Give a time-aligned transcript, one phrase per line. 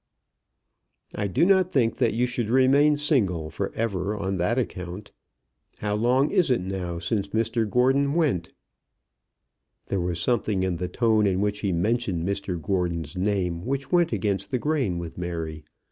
[1.13, 5.11] "I do not think that you should remain single for ever on that account.
[5.77, 8.51] How long is it now since Mr Gordon went?"
[9.89, 14.11] There was something in the tone in which he mentioned Mr Gordon's name which went
[14.11, 15.63] against the grain with Mary.